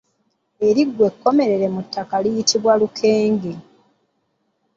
Eriggwa 0.67 1.05
ekkomerere 1.11 1.67
mu 1.75 1.81
ttaka 1.85 2.15
liyitibwa 2.23 2.73
Lukenge. 2.81 3.53